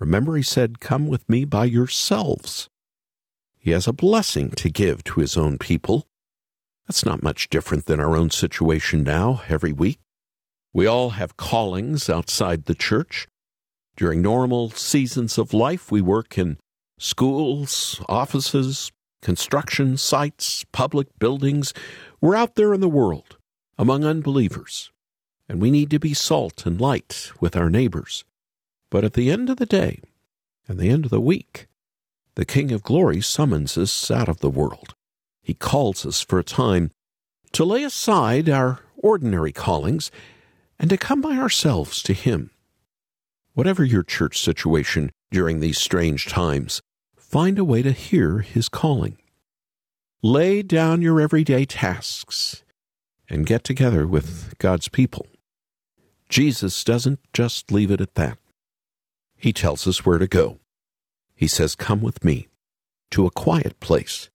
Remember, 0.00 0.36
he 0.36 0.42
said, 0.42 0.80
Come 0.80 1.06
with 1.06 1.28
me 1.28 1.44
by 1.44 1.66
yourselves. 1.66 2.68
He 3.56 3.70
has 3.70 3.86
a 3.86 3.92
blessing 3.92 4.50
to 4.50 4.68
give 4.68 5.04
to 5.04 5.20
his 5.20 5.36
own 5.36 5.58
people. 5.58 6.06
That's 6.86 7.06
not 7.06 7.22
much 7.22 7.48
different 7.48 7.86
than 7.86 8.00
our 8.00 8.16
own 8.16 8.30
situation 8.30 9.04
now, 9.04 9.42
every 9.48 9.72
week. 9.72 10.00
We 10.72 10.86
all 10.86 11.10
have 11.10 11.36
callings 11.36 12.10
outside 12.10 12.64
the 12.64 12.74
church. 12.74 13.28
During 13.96 14.22
normal 14.22 14.70
seasons 14.70 15.38
of 15.38 15.54
life, 15.54 15.92
we 15.92 16.02
work 16.02 16.36
in 16.36 16.58
schools, 16.98 18.00
offices, 18.08 18.90
construction 19.22 19.96
sites, 19.96 20.64
public 20.72 21.06
buildings. 21.18 21.72
We're 22.20 22.34
out 22.34 22.56
there 22.56 22.74
in 22.74 22.80
the 22.80 22.88
world 22.88 23.36
among 23.78 24.04
unbelievers, 24.04 24.90
and 25.48 25.60
we 25.60 25.70
need 25.70 25.90
to 25.90 25.98
be 25.98 26.14
salt 26.14 26.66
and 26.66 26.80
light 26.80 27.30
with 27.40 27.56
our 27.56 27.70
neighbors. 27.70 28.24
But 28.90 29.04
at 29.04 29.14
the 29.14 29.30
end 29.30 29.48
of 29.48 29.58
the 29.58 29.66
day, 29.66 30.00
and 30.68 30.78
the 30.78 30.90
end 30.90 31.04
of 31.04 31.10
the 31.10 31.20
week, 31.20 31.66
the 32.34 32.44
King 32.44 32.72
of 32.72 32.82
Glory 32.82 33.20
summons 33.20 33.78
us 33.78 34.10
out 34.10 34.28
of 34.28 34.40
the 34.40 34.50
world. 34.50 34.94
He 35.42 35.54
calls 35.54 36.04
us 36.04 36.20
for 36.20 36.38
a 36.38 36.44
time 36.44 36.90
to 37.52 37.64
lay 37.64 37.84
aside 37.84 38.48
our 38.48 38.80
ordinary 38.96 39.52
callings 39.52 40.10
and 40.78 40.90
to 40.90 40.96
come 40.96 41.20
by 41.20 41.36
ourselves 41.36 42.02
to 42.02 42.12
Him. 42.12 42.50
Whatever 43.54 43.84
your 43.84 44.02
church 44.02 44.40
situation 44.40 45.12
during 45.30 45.60
these 45.60 45.78
strange 45.78 46.26
times, 46.26 46.82
find 47.16 47.56
a 47.56 47.64
way 47.64 47.82
to 47.82 47.92
hear 47.92 48.40
His 48.40 48.68
calling. 48.68 49.16
Lay 50.22 50.60
down 50.60 51.02
your 51.02 51.20
everyday 51.20 51.64
tasks 51.64 52.64
and 53.30 53.46
get 53.46 53.62
together 53.62 54.08
with 54.08 54.54
God's 54.58 54.88
people. 54.88 55.28
Jesus 56.28 56.82
doesn't 56.82 57.20
just 57.32 57.70
leave 57.70 57.92
it 57.92 58.00
at 58.00 58.16
that. 58.16 58.38
He 59.36 59.52
tells 59.52 59.86
us 59.86 60.04
where 60.04 60.18
to 60.18 60.26
go. 60.26 60.58
He 61.36 61.46
says, 61.46 61.76
Come 61.76 62.00
with 62.00 62.24
me 62.24 62.48
to 63.12 63.24
a 63.24 63.30
quiet 63.30 63.78
place. 63.78 64.30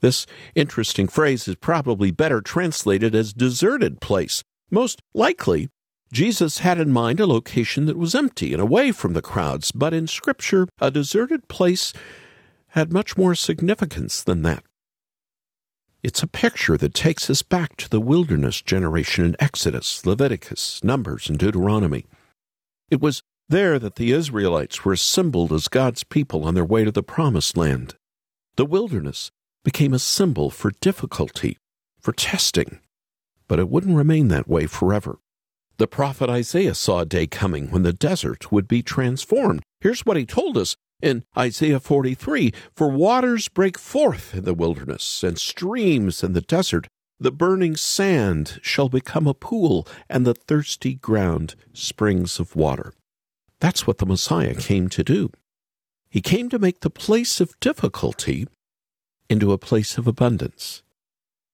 This 0.00 0.26
interesting 0.54 1.08
phrase 1.08 1.48
is 1.48 1.56
probably 1.56 2.10
better 2.10 2.42
translated 2.42 3.14
as 3.14 3.32
deserted 3.32 4.02
place. 4.02 4.44
Most 4.70 5.00
likely, 5.14 5.70
Jesus 6.12 6.58
had 6.58 6.78
in 6.78 6.90
mind 6.90 7.20
a 7.20 7.26
location 7.26 7.86
that 7.86 7.98
was 7.98 8.14
empty 8.14 8.52
and 8.52 8.62
away 8.62 8.92
from 8.92 9.12
the 9.12 9.22
crowds, 9.22 9.72
but 9.72 9.92
in 9.92 10.06
Scripture, 10.06 10.66
a 10.80 10.90
deserted 10.90 11.48
place 11.48 11.92
had 12.68 12.92
much 12.92 13.16
more 13.16 13.34
significance 13.34 14.22
than 14.22 14.42
that. 14.42 14.64
It's 16.02 16.22
a 16.22 16.28
picture 16.28 16.76
that 16.76 16.94
takes 16.94 17.28
us 17.28 17.42
back 17.42 17.76
to 17.76 17.88
the 17.90 18.00
wilderness 18.00 18.62
generation 18.62 19.24
in 19.24 19.36
Exodus, 19.40 20.06
Leviticus, 20.06 20.82
Numbers, 20.82 21.28
and 21.28 21.38
Deuteronomy. 21.38 22.06
It 22.90 23.00
was 23.00 23.22
there 23.48 23.78
that 23.78 23.96
the 23.96 24.12
Israelites 24.12 24.84
were 24.84 24.92
assembled 24.92 25.52
as 25.52 25.68
God's 25.68 26.04
people 26.04 26.44
on 26.44 26.54
their 26.54 26.64
way 26.64 26.84
to 26.84 26.92
the 26.92 27.02
Promised 27.02 27.56
Land. 27.56 27.96
The 28.56 28.64
wilderness 28.64 29.30
became 29.64 29.92
a 29.92 29.98
symbol 29.98 30.50
for 30.50 30.70
difficulty, 30.80 31.58
for 32.00 32.12
testing, 32.12 32.78
but 33.48 33.58
it 33.58 33.68
wouldn't 33.68 33.96
remain 33.96 34.28
that 34.28 34.48
way 34.48 34.66
forever. 34.66 35.18
The 35.78 35.86
prophet 35.86 36.28
Isaiah 36.28 36.74
saw 36.74 37.00
a 37.00 37.06
day 37.06 37.28
coming 37.28 37.70
when 37.70 37.84
the 37.84 37.92
desert 37.92 38.50
would 38.50 38.66
be 38.66 38.82
transformed. 38.82 39.62
Here's 39.80 40.04
what 40.04 40.16
he 40.16 40.26
told 40.26 40.58
us 40.58 40.74
in 41.00 41.22
Isaiah 41.36 41.78
43 41.78 42.52
For 42.74 42.90
waters 42.90 43.46
break 43.46 43.78
forth 43.78 44.34
in 44.34 44.42
the 44.42 44.54
wilderness, 44.54 45.22
and 45.22 45.38
streams 45.38 46.24
in 46.24 46.32
the 46.32 46.40
desert. 46.40 46.88
The 47.20 47.30
burning 47.30 47.76
sand 47.76 48.58
shall 48.60 48.88
become 48.88 49.28
a 49.28 49.34
pool, 49.34 49.86
and 50.08 50.26
the 50.26 50.34
thirsty 50.34 50.94
ground 50.94 51.54
springs 51.72 52.40
of 52.40 52.56
water. 52.56 52.92
That's 53.60 53.86
what 53.86 53.98
the 53.98 54.06
Messiah 54.06 54.56
came 54.56 54.88
to 54.88 55.04
do. 55.04 55.30
He 56.10 56.20
came 56.20 56.48
to 56.48 56.58
make 56.58 56.80
the 56.80 56.90
place 56.90 57.40
of 57.40 57.58
difficulty 57.60 58.48
into 59.30 59.52
a 59.52 59.58
place 59.58 59.96
of 59.96 60.08
abundance. 60.08 60.82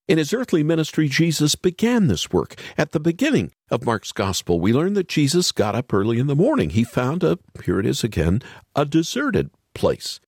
In 0.06 0.18
his 0.18 0.34
earthly 0.34 0.62
ministry, 0.62 1.08
Jesus 1.08 1.54
began 1.54 2.08
this 2.08 2.30
work. 2.30 2.56
At 2.76 2.92
the 2.92 3.00
beginning 3.00 3.52
of 3.70 3.87
Mark's 3.87 4.12
Gospel, 4.12 4.61
we 4.61 4.73
learn 4.73 4.92
that 4.94 5.08
Jesus 5.08 5.50
got 5.50 5.75
up 5.75 5.94
early 5.94 6.18
in 6.18 6.26
the 6.26 6.37
morning. 6.37 6.70
He 6.70 6.84
found 6.84 7.25
a, 7.25 7.38
here 7.64 7.80
it 7.80 7.87
is 7.87 8.04
again, 8.04 8.42
a 8.76 8.84
deserted 8.84 9.50
place. 9.73 10.20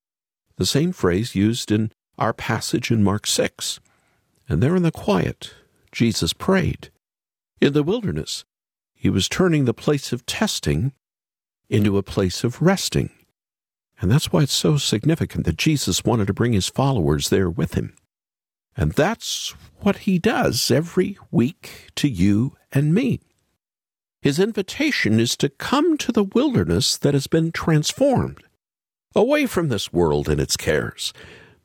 The 0.56 0.64
same 0.64 0.92
phrase 0.92 1.34
used 1.34 1.70
in 1.70 1.92
our 2.16 2.32
passage 2.32 2.90
in 2.90 3.04
Mark 3.04 3.26
6. 3.26 3.80
And 4.48 4.62
there 4.62 4.76
in 4.76 4.82
the 4.82 4.90
quiet, 4.90 5.52
Jesus 5.92 6.32
prayed. 6.32 6.90
In 7.60 7.74
the 7.74 7.82
wilderness, 7.82 8.44
he 8.94 9.10
was 9.10 9.28
turning 9.28 9.66
the 9.66 9.74
place 9.74 10.10
of 10.10 10.24
testing 10.24 10.92
into 11.68 11.98
a 11.98 12.02
place 12.02 12.44
of 12.44 12.62
resting. 12.62 13.10
And 14.00 14.10
that's 14.10 14.32
why 14.32 14.42
it's 14.42 14.52
so 14.54 14.78
significant 14.78 15.44
that 15.44 15.58
Jesus 15.58 16.04
wanted 16.04 16.28
to 16.28 16.34
bring 16.34 16.54
his 16.54 16.68
followers 16.68 17.28
there 17.28 17.50
with 17.50 17.74
him. 17.74 17.94
And 18.76 18.92
that's 18.92 19.54
what 19.80 19.98
he 19.98 20.18
does 20.18 20.70
every 20.70 21.18
week 21.30 21.88
to 21.96 22.08
you 22.08 22.56
and 22.72 22.94
me. 22.94 23.20
His 24.20 24.38
invitation 24.38 25.20
is 25.20 25.36
to 25.38 25.48
come 25.48 25.96
to 25.98 26.12
the 26.12 26.24
wilderness 26.24 26.96
that 26.98 27.14
has 27.14 27.26
been 27.26 27.52
transformed, 27.52 28.42
away 29.14 29.46
from 29.46 29.68
this 29.68 29.92
world 29.92 30.28
and 30.28 30.40
its 30.40 30.56
cares. 30.56 31.12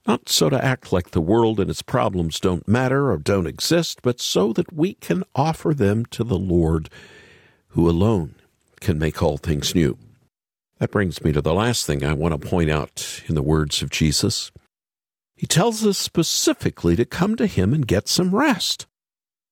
Not 0.07 0.29
so 0.29 0.49
to 0.49 0.63
act 0.63 0.91
like 0.91 1.11
the 1.11 1.21
world 1.21 1.59
and 1.59 1.69
its 1.69 1.81
problems 1.81 2.39
don't 2.39 2.67
matter 2.67 3.11
or 3.11 3.17
don't 3.17 3.47
exist, 3.47 3.99
but 4.01 4.19
so 4.19 4.53
that 4.53 4.73
we 4.73 4.93
can 4.95 5.23
offer 5.35 5.73
them 5.73 6.05
to 6.07 6.23
the 6.23 6.39
Lord, 6.39 6.89
who 7.69 7.89
alone 7.89 8.35
can 8.79 8.97
make 8.97 9.21
all 9.21 9.37
things 9.37 9.75
new. 9.75 9.97
That 10.79 10.91
brings 10.91 11.23
me 11.23 11.31
to 11.33 11.41
the 11.41 11.53
last 11.53 11.85
thing 11.85 12.03
I 12.03 12.13
want 12.13 12.39
to 12.39 12.49
point 12.49 12.71
out 12.71 13.21
in 13.27 13.35
the 13.35 13.43
words 13.43 13.83
of 13.83 13.91
Jesus. 13.91 14.51
He 15.41 15.47
tells 15.47 15.83
us 15.83 15.97
specifically 15.97 16.95
to 16.95 17.03
come 17.03 17.35
to 17.37 17.47
Him 17.47 17.73
and 17.73 17.87
get 17.87 18.07
some 18.07 18.35
rest, 18.35 18.85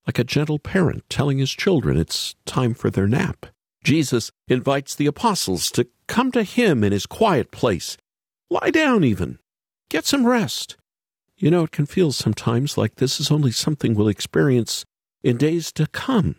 like 0.06 0.20
a 0.20 0.24
gentle 0.24 0.60
parent 0.60 1.04
telling 1.10 1.40
his 1.40 1.50
children 1.50 1.98
it's 1.98 2.36
time 2.46 2.76
for 2.76 2.92
their 2.92 3.08
nap. 3.08 3.48
Jesus 3.84 4.32
invites 4.48 4.94
the 4.94 5.08
apostles 5.08 5.72
to 5.72 5.88
come 6.08 6.32
to 6.34 6.44
Him 6.44 6.84
in 6.84 6.92
His 6.92 7.08
quiet 7.08 7.50
place. 7.50 7.98
Lie 8.52 8.70
down, 8.70 9.04
even. 9.04 9.40
Get 9.90 10.06
some 10.06 10.28
rest. 10.28 10.78
You 11.38 11.50
know, 11.50 11.64
it 11.64 11.72
can 11.72 11.88
feel 11.88 12.12
sometimes 12.12 12.78
like 12.78 12.98
this 12.98 13.20
is 13.20 13.32
only 13.32 13.50
something 13.50 13.96
we'll 13.96 14.10
experience 14.10 14.86
in 15.24 15.38
days 15.38 15.72
to 15.72 15.88
come. 15.88 16.36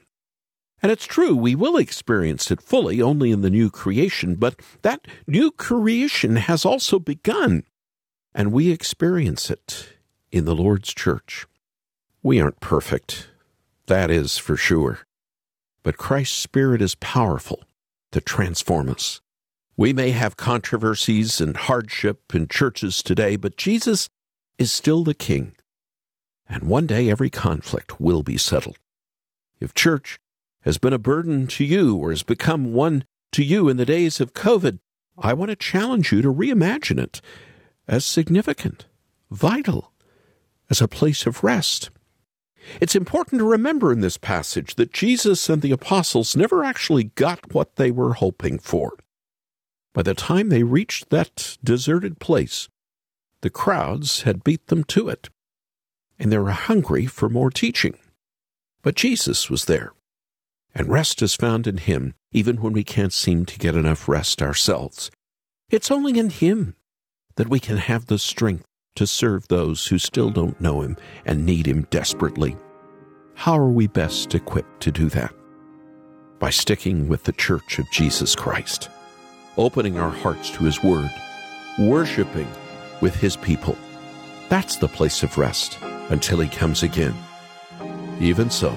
And 0.80 0.92
it's 0.92 1.06
true, 1.06 1.34
we 1.34 1.56
will 1.56 1.76
experience 1.76 2.52
it 2.52 2.62
fully 2.62 3.02
only 3.02 3.32
in 3.32 3.40
the 3.40 3.50
new 3.50 3.68
creation, 3.68 4.36
but 4.36 4.60
that 4.82 5.08
new 5.26 5.50
creation 5.50 6.36
has 6.36 6.64
also 6.64 7.00
begun, 7.00 7.64
and 8.34 8.52
we 8.52 8.70
experience 8.70 9.50
it 9.50 9.88
in 10.30 10.44
the 10.44 10.54
Lord's 10.54 10.94
church. 10.94 11.46
We 12.22 12.40
aren't 12.40 12.60
perfect, 12.60 13.28
that 13.86 14.10
is 14.10 14.38
for 14.38 14.56
sure, 14.56 15.00
but 15.82 15.96
Christ's 15.96 16.36
Spirit 16.36 16.82
is 16.82 16.94
powerful 16.96 17.64
to 18.12 18.20
transform 18.20 18.88
us. 18.88 19.20
We 19.76 19.92
may 19.92 20.10
have 20.10 20.36
controversies 20.36 21.40
and 21.40 21.56
hardship 21.56 22.34
in 22.34 22.48
churches 22.48 23.02
today, 23.02 23.36
but 23.36 23.56
Jesus 23.56 24.08
is 24.58 24.70
still 24.70 25.04
the 25.04 25.14
King, 25.14 25.56
and 26.48 26.64
one 26.64 26.86
day 26.86 27.10
every 27.10 27.30
conflict 27.30 28.00
will 28.00 28.22
be 28.22 28.36
settled. 28.36 28.78
If 29.58 29.74
church 29.74 30.18
has 30.62 30.76
been 30.76 30.92
a 30.92 30.98
burden 30.98 31.46
to 31.46 31.64
you 31.64 31.96
or 31.96 32.10
has 32.10 32.22
become 32.22 32.74
one 32.74 33.04
to 33.32 33.42
you 33.42 33.68
in 33.68 33.78
the 33.78 33.86
days 33.86 34.20
of 34.20 34.34
COVID, 34.34 34.78
I 35.18 35.32
want 35.32 35.50
to 35.50 35.56
challenge 35.56 36.12
you 36.12 36.20
to 36.22 36.32
reimagine 36.32 36.98
it 36.98 37.20
as 37.90 38.04
significant, 38.04 38.86
vital, 39.32 39.92
as 40.70 40.80
a 40.80 40.86
place 40.86 41.26
of 41.26 41.42
rest. 41.42 41.90
It's 42.80 42.94
important 42.94 43.40
to 43.40 43.44
remember 43.44 43.92
in 43.92 44.00
this 44.00 44.16
passage 44.16 44.76
that 44.76 44.92
Jesus 44.92 45.48
and 45.48 45.60
the 45.60 45.72
apostles 45.72 46.36
never 46.36 46.62
actually 46.62 47.04
got 47.04 47.52
what 47.52 47.74
they 47.76 47.90
were 47.90 48.14
hoping 48.14 48.60
for. 48.60 48.92
By 49.92 50.02
the 50.02 50.14
time 50.14 50.50
they 50.50 50.62
reached 50.62 51.10
that 51.10 51.58
deserted 51.64 52.20
place, 52.20 52.68
the 53.40 53.50
crowds 53.50 54.22
had 54.22 54.44
beat 54.44 54.68
them 54.68 54.84
to 54.84 55.08
it, 55.08 55.28
and 56.16 56.30
they 56.30 56.38
were 56.38 56.52
hungry 56.52 57.06
for 57.06 57.28
more 57.28 57.50
teaching. 57.50 57.98
But 58.82 58.94
Jesus 58.94 59.50
was 59.50 59.64
there 59.64 59.92
and 60.76 60.88
rest 60.88 61.22
is 61.22 61.34
found 61.34 61.66
in 61.66 61.78
Him, 61.78 62.14
even 62.30 62.60
when 62.62 62.72
we 62.72 62.84
can't 62.84 63.12
seem 63.12 63.44
to 63.46 63.58
get 63.58 63.74
enough 63.74 64.08
rest 64.08 64.40
ourselves. 64.40 65.10
It's 65.70 65.90
only 65.90 66.16
in 66.16 66.30
Him 66.30 66.76
that 67.36 67.48
we 67.48 67.60
can 67.60 67.76
have 67.76 68.06
the 68.06 68.18
strength 68.18 68.64
to 68.96 69.06
serve 69.06 69.48
those 69.48 69.86
who 69.86 69.98
still 69.98 70.30
don't 70.30 70.60
know 70.60 70.82
Him 70.82 70.96
and 71.24 71.46
need 71.46 71.66
Him 71.66 71.86
desperately. 71.90 72.56
How 73.34 73.56
are 73.58 73.68
we 73.68 73.86
best 73.86 74.34
equipped 74.34 74.80
to 74.82 74.92
do 74.92 75.08
that? 75.10 75.32
By 76.38 76.50
sticking 76.50 77.08
with 77.08 77.24
the 77.24 77.32
Church 77.32 77.78
of 77.78 77.90
Jesus 77.92 78.34
Christ, 78.34 78.90
opening 79.56 79.98
our 79.98 80.10
hearts 80.10 80.50
to 80.50 80.64
His 80.64 80.82
Word, 80.82 81.10
worshiping 81.78 82.48
with 83.00 83.14
His 83.14 83.36
people. 83.36 83.76
That's 84.48 84.76
the 84.76 84.88
place 84.88 85.22
of 85.22 85.38
rest 85.38 85.78
until 86.10 86.40
He 86.40 86.48
comes 86.48 86.82
again. 86.82 87.14
Even 88.20 88.50
so, 88.50 88.76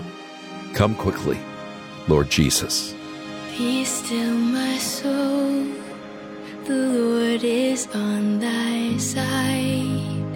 come 0.73 0.95
quickly 0.95 1.39
Lord 2.07 2.29
Jesus. 2.29 2.93
Be 3.57 3.85
still, 3.85 4.35
my 4.35 4.77
soul. 4.77 5.82
The 6.65 6.75
Lord 6.75 7.43
is 7.43 7.87
on 7.93 8.39
thy 8.39 8.95
side. 8.95 10.33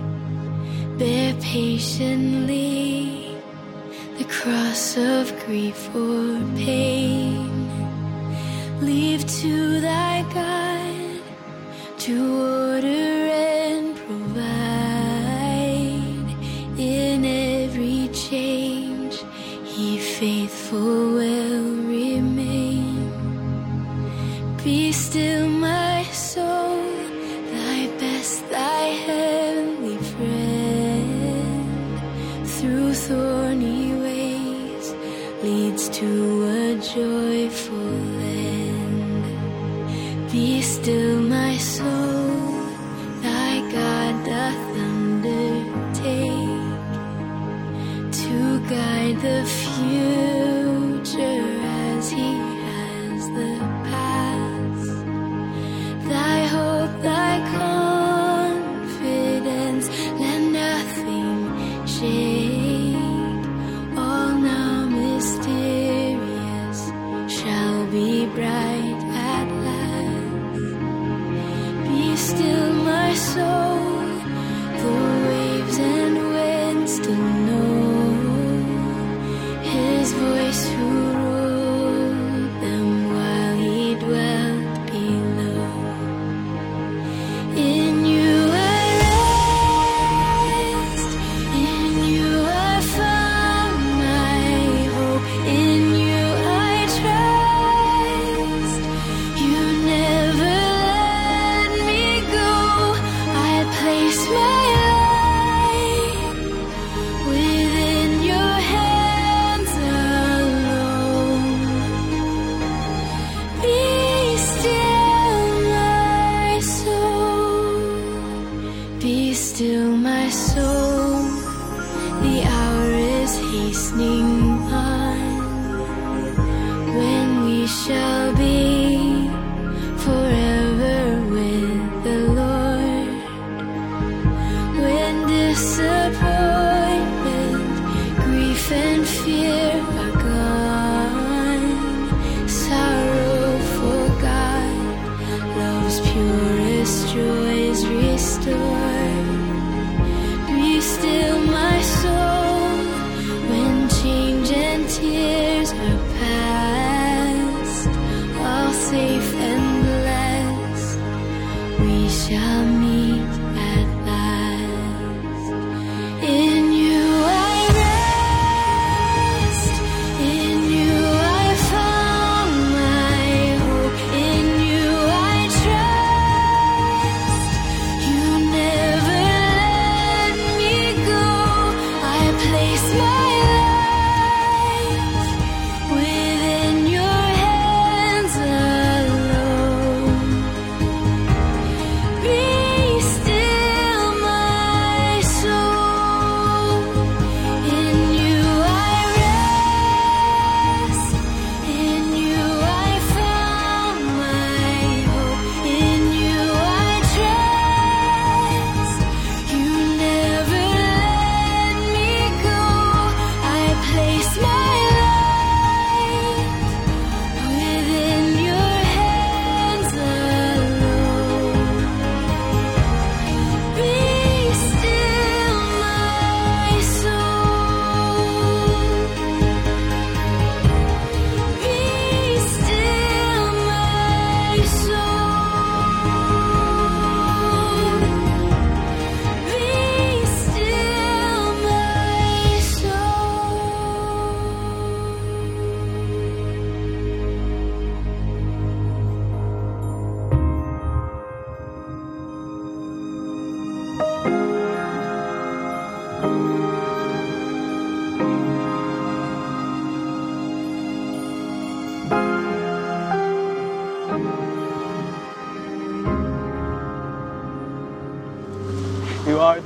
Bear 0.98 1.34
patiently 1.36 3.34
the 4.18 4.26
cross 4.26 4.98
of 4.98 5.32
grief 5.46 5.88
or 5.96 6.42
pain. 6.58 7.48
Leave 8.82 9.26
to 9.40 9.80
thy 9.80 10.24
God 10.34 11.22
to 12.00 12.57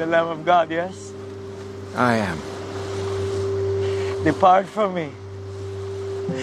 the 0.01 0.07
Lamb 0.07 0.29
of 0.29 0.43
God, 0.43 0.71
yes? 0.71 1.13
I 1.95 2.15
am. 2.15 2.39
Depart 4.23 4.65
from 4.65 4.95
me. 4.95 5.11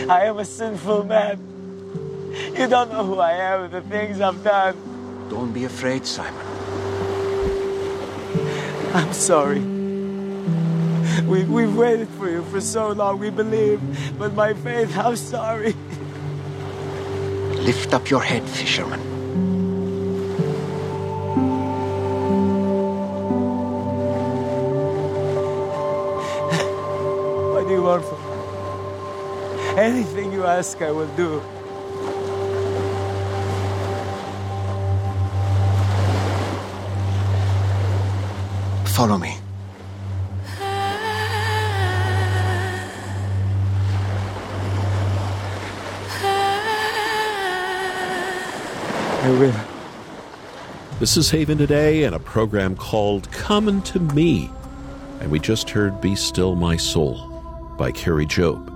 I 0.09 0.27
am 0.27 0.39
a 0.39 0.45
sinful 0.45 1.03
man. 1.03 1.41
You 2.57 2.69
don't 2.69 2.93
know 2.93 3.05
who 3.05 3.19
I 3.19 3.33
am 3.33 3.65
and 3.65 3.73
the 3.73 3.81
things 3.81 4.21
I've 4.21 4.45
done. 4.45 4.77
Don't 5.29 5.53
be 5.53 5.65
afraid, 5.65 6.07
Simon. 6.07 6.47
I'm 8.95 9.13
sorry. 9.13 9.59
We, 11.27 11.43
we've 11.43 11.75
waited 11.77 12.09
for 12.11 12.31
you 12.31 12.45
for 12.45 12.61
so 12.61 12.93
long, 12.93 13.19
we 13.19 13.31
believe. 13.31 13.81
But 14.17 14.35
my 14.35 14.55
faith, 14.55 14.97
I'm 14.97 15.17
sorry. 15.17 15.75
Lift 17.67 17.93
up 17.93 18.09
your 18.09 18.23
head, 18.23 18.45
fisherman. 18.45 19.18
What 27.69 27.75
do 27.75 27.81
you 27.81 27.87
want 27.87 28.03
from 28.03 28.19
me? 28.25 29.63
Anything 29.79 30.33
you 30.33 30.47
ask, 30.47 30.81
I 30.81 30.91
will 30.91 31.07
do. 31.17 31.39
Follow 38.87 39.19
me. 39.19 39.37
I 49.21 49.37
will. 49.39 49.53
This 51.01 51.19
is 51.19 51.31
Haven 51.31 51.59
Today 51.59 52.05
and 52.05 52.15
a 52.15 52.19
program 52.19 52.77
called 52.77 53.31
Come 53.31 53.69
Unto 53.69 53.99
Me. 53.99 54.51
And 55.21 55.31
we 55.31 55.39
just 55.39 55.69
heard 55.69 56.01
Be 56.01 56.17
Still 56.17 56.55
My 56.55 56.79
Soul 56.79 57.28
by 57.79 57.93
Kari 57.93 58.27
Jobe. 58.27 58.69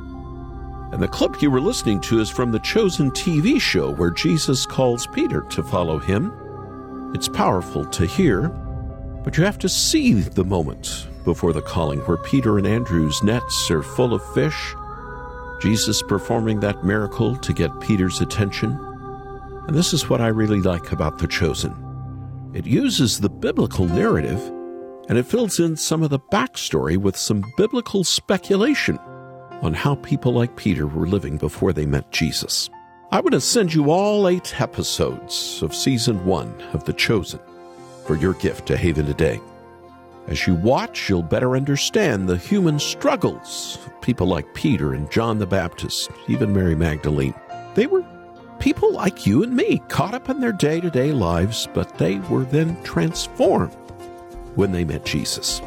And 0.92 1.02
the 1.02 1.08
clip 1.08 1.42
you 1.42 1.50
were 1.50 1.60
listening 1.60 2.00
to 2.02 2.20
is 2.20 2.30
from 2.30 2.52
the 2.52 2.58
Chosen 2.60 3.10
TV 3.10 3.60
show 3.60 3.92
where 3.92 4.10
Jesus 4.10 4.64
calls 4.64 5.06
Peter 5.08 5.42
to 5.50 5.62
follow 5.62 5.98
him. 5.98 6.32
It's 7.14 7.28
powerful 7.28 7.84
to 7.86 8.06
hear, 8.06 8.48
but 9.24 9.36
you 9.36 9.44
have 9.44 9.58
to 9.58 9.68
see 9.68 10.14
the 10.14 10.44
moment 10.44 11.08
before 11.24 11.52
the 11.52 11.62
calling 11.62 12.00
where 12.00 12.18
Peter 12.18 12.58
and 12.58 12.66
Andrew's 12.66 13.22
nets 13.22 13.70
are 13.70 13.82
full 13.82 14.14
of 14.14 14.34
fish. 14.34 14.74
Jesus 15.60 16.02
performing 16.02 16.60
that 16.60 16.84
miracle 16.84 17.36
to 17.36 17.52
get 17.52 17.80
Peter's 17.80 18.20
attention. 18.20 18.72
And 19.66 19.76
this 19.76 19.92
is 19.92 20.08
what 20.08 20.20
I 20.20 20.26
really 20.28 20.60
like 20.60 20.92
about 20.92 21.18
The 21.18 21.28
Chosen. 21.28 21.74
It 22.52 22.66
uses 22.66 23.20
the 23.20 23.30
biblical 23.30 23.86
narrative 23.86 24.40
and 25.08 25.18
it 25.18 25.26
fills 25.26 25.60
in 25.60 25.76
some 25.76 26.02
of 26.02 26.10
the 26.10 26.18
backstory 26.18 26.96
with 26.96 27.16
some 27.16 27.44
biblical 27.56 28.04
speculation 28.04 28.98
on 29.62 29.74
how 29.74 29.94
people 29.96 30.32
like 30.32 30.56
Peter 30.56 30.86
were 30.86 31.06
living 31.06 31.36
before 31.36 31.72
they 31.72 31.86
met 31.86 32.10
Jesus. 32.10 32.68
I 33.10 33.20
want 33.20 33.32
to 33.32 33.40
send 33.40 33.74
you 33.74 33.90
all 33.90 34.28
eight 34.28 34.60
episodes 34.60 35.62
of 35.62 35.74
season 35.74 36.24
one 36.24 36.52
of 36.72 36.84
The 36.84 36.92
Chosen 36.92 37.40
for 38.06 38.16
your 38.16 38.34
gift 38.34 38.66
to 38.66 38.76
Haven 38.76 39.06
Today. 39.06 39.40
As 40.28 40.46
you 40.46 40.54
watch, 40.54 41.08
you'll 41.08 41.22
better 41.22 41.56
understand 41.56 42.28
the 42.28 42.36
human 42.36 42.78
struggles 42.78 43.78
of 43.86 44.00
people 44.00 44.26
like 44.26 44.54
Peter 44.54 44.94
and 44.94 45.10
John 45.10 45.38
the 45.38 45.46
Baptist, 45.46 46.10
even 46.28 46.52
Mary 46.52 46.74
Magdalene. 46.74 47.34
They 47.74 47.86
were 47.86 48.04
people 48.60 48.92
like 48.92 49.26
you 49.26 49.42
and 49.42 49.54
me, 49.54 49.82
caught 49.88 50.14
up 50.14 50.28
in 50.28 50.40
their 50.40 50.52
day 50.52 50.80
to 50.80 50.90
day 50.90 51.12
lives, 51.12 51.68
but 51.74 51.98
they 51.98 52.18
were 52.30 52.44
then 52.44 52.80
transformed 52.84 53.76
when 54.54 54.72
they 54.72 54.84
met 54.84 55.04
Jesus. 55.04 55.60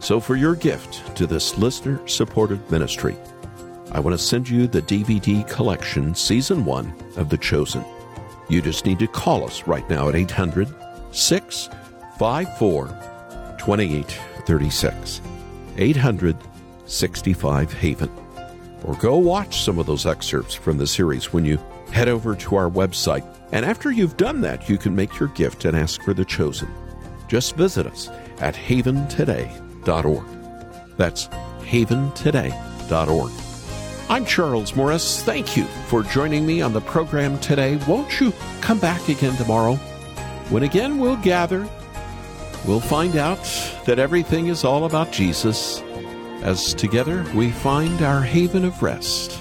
So, 0.00 0.20
for 0.20 0.36
your 0.36 0.54
gift 0.54 1.16
to 1.16 1.26
this 1.26 1.58
listener 1.58 2.06
supported 2.06 2.70
ministry, 2.70 3.16
I 3.90 4.00
want 4.00 4.18
to 4.18 4.24
send 4.24 4.48
you 4.48 4.66
the 4.66 4.82
DVD 4.82 5.48
collection, 5.48 6.14
Season 6.14 6.64
1 6.64 6.94
of 7.16 7.30
The 7.30 7.38
Chosen. 7.38 7.84
You 8.48 8.62
just 8.62 8.86
need 8.86 8.98
to 9.00 9.06
call 9.06 9.44
us 9.44 9.66
right 9.66 9.88
now 9.90 10.08
at 10.08 10.14
800 10.14 10.68
654 11.12 12.86
2836. 13.58 15.20
800 15.76 16.36
65 16.86 17.72
Haven. 17.72 18.10
Or 18.84 18.94
go 18.96 19.16
watch 19.16 19.62
some 19.62 19.78
of 19.78 19.86
those 19.86 20.06
excerpts 20.06 20.54
from 20.54 20.78
the 20.78 20.86
series 20.86 21.32
when 21.32 21.44
you 21.44 21.58
head 21.92 22.08
over 22.08 22.34
to 22.34 22.56
our 22.56 22.70
website. 22.70 23.24
And 23.52 23.64
after 23.64 23.90
you've 23.90 24.16
done 24.16 24.40
that, 24.42 24.68
you 24.68 24.78
can 24.78 24.94
make 24.94 25.18
your 25.18 25.28
gift 25.30 25.64
and 25.64 25.76
ask 25.76 26.02
for 26.02 26.14
The 26.14 26.24
Chosen. 26.24 26.68
Just 27.28 27.56
visit 27.56 27.86
us 27.86 28.08
at 28.40 28.54
haventoday.org. 28.54 30.24
That's 30.96 31.28
haventoday.org. 31.28 33.32
I'm 34.10 34.24
Charles 34.24 34.74
Morris. 34.74 35.22
Thank 35.22 35.56
you 35.56 35.64
for 35.86 36.02
joining 36.02 36.46
me 36.46 36.62
on 36.62 36.72
the 36.72 36.80
program 36.80 37.38
today. 37.40 37.76
Won't 37.86 38.20
you 38.20 38.32
come 38.62 38.78
back 38.78 39.06
again 39.08 39.36
tomorrow? 39.36 39.74
When 40.48 40.62
again 40.62 40.98
we'll 40.98 41.18
gather, 41.18 41.68
we'll 42.66 42.80
find 42.80 43.16
out 43.16 43.42
that 43.84 43.98
everything 43.98 44.46
is 44.46 44.64
all 44.64 44.86
about 44.86 45.12
Jesus 45.12 45.82
as 46.42 46.72
together 46.72 47.26
we 47.34 47.50
find 47.50 48.00
our 48.00 48.22
haven 48.22 48.64
of 48.64 48.82
rest 48.82 49.38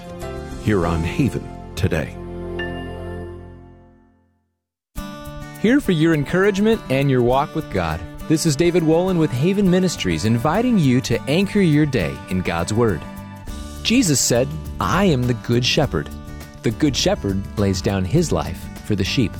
here 0.63 0.86
on 0.86 1.02
Haven 1.02 1.47
today. 1.76 2.13
Here 5.61 5.79
for 5.79 5.91
your 5.91 6.13
encouragement 6.13 6.79
and 6.91 7.09
your 7.09 7.23
walk 7.23 7.55
with 7.55 7.71
God. 7.71 7.99
This 8.27 8.45
is 8.45 8.55
David 8.55 8.83
Wolin 8.83 9.17
with 9.17 9.31
Haven 9.31 9.67
Ministries 9.67 10.25
inviting 10.25 10.77
you 10.77 11.01
to 11.01 11.19
anchor 11.23 11.61
your 11.61 11.87
day 11.87 12.15
in 12.29 12.41
God's 12.41 12.75
Word. 12.75 13.01
Jesus 13.81 14.19
said, 14.19 14.47
I 14.79 15.05
am 15.05 15.23
the 15.23 15.33
Good 15.33 15.65
Shepherd. 15.65 16.11
The 16.61 16.69
Good 16.69 16.95
Shepherd 16.95 17.41
lays 17.57 17.81
down 17.81 18.05
his 18.05 18.31
life 18.31 18.63
for 18.85 18.95
the 18.95 19.03
sheep. 19.03 19.31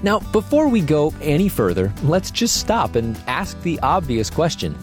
Now, 0.00 0.20
before 0.30 0.68
we 0.68 0.80
go 0.80 1.12
any 1.20 1.48
further, 1.48 1.92
let's 2.04 2.30
just 2.30 2.60
stop 2.60 2.94
and 2.94 3.20
ask 3.26 3.60
the 3.62 3.80
obvious 3.80 4.30
question 4.30 4.74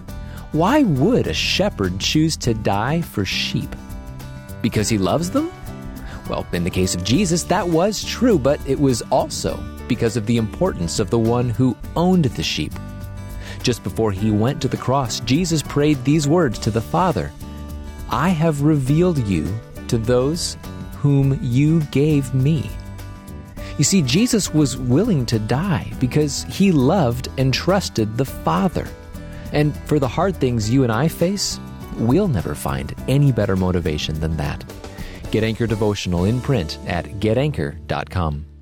Why 0.51 0.83
would 0.83 1.27
a 1.27 1.33
shepherd 1.33 2.01
choose 2.01 2.35
to 2.37 2.53
die 2.53 2.99
for 2.99 3.23
sheep? 3.23 3.73
Because 4.61 4.89
he 4.89 4.97
loves 4.97 5.31
them? 5.31 5.53
Well, 6.29 6.45
in 6.53 6.63
the 6.63 6.69
case 6.69 6.95
of 6.95 7.03
Jesus, 7.03 7.43
that 7.43 7.67
was 7.67 8.03
true, 8.03 8.39
but 8.39 8.59
it 8.67 8.79
was 8.79 9.01
also 9.03 9.61
because 9.87 10.15
of 10.15 10.25
the 10.25 10.37
importance 10.37 10.99
of 10.99 11.09
the 11.09 11.19
one 11.19 11.49
who 11.49 11.75
owned 11.95 12.25
the 12.25 12.43
sheep. 12.43 12.73
Just 13.61 13.83
before 13.83 14.11
he 14.11 14.31
went 14.31 14.61
to 14.61 14.67
the 14.67 14.77
cross, 14.77 15.19
Jesus 15.21 15.61
prayed 15.61 16.03
these 16.03 16.27
words 16.27 16.59
to 16.59 16.71
the 16.71 16.81
Father 16.81 17.31
I 18.09 18.29
have 18.29 18.61
revealed 18.61 19.17
you 19.27 19.47
to 19.87 19.97
those 19.97 20.57
whom 20.97 21.39
you 21.41 21.81
gave 21.85 22.33
me. 22.33 22.69
You 23.77 23.83
see, 23.83 24.03
Jesus 24.03 24.53
was 24.53 24.77
willing 24.77 25.25
to 25.25 25.39
die 25.39 25.91
because 25.99 26.43
he 26.43 26.71
loved 26.71 27.29
and 27.39 27.53
trusted 27.53 28.17
the 28.17 28.25
Father. 28.25 28.87
And 29.51 29.75
for 29.87 29.97
the 29.97 30.07
hard 30.07 30.35
things 30.37 30.69
you 30.69 30.83
and 30.83 30.91
I 30.91 31.07
face, 31.07 31.59
we'll 31.97 32.27
never 32.27 32.53
find 32.53 32.93
any 33.07 33.31
better 33.31 33.55
motivation 33.55 34.19
than 34.19 34.37
that. 34.37 34.63
Get 35.33 35.43
Anchor 35.43 35.65
Devotional 35.65 36.25
in 36.25 36.39
print 36.39 36.77
at 36.85 37.05
getanchor.com. 37.19 38.52